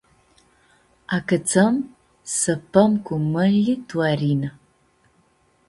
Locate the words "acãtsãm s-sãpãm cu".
1.15-3.13